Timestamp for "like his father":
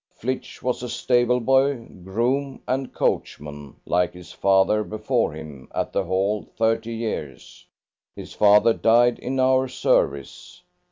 3.85-4.83